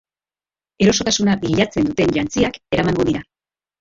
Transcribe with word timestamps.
Erosotasuna 0.85 1.35
bilatzen 1.45 1.85
duten 1.91 2.17
jantziak 2.19 2.59
eramango 2.79 3.07
dira. 3.11 3.23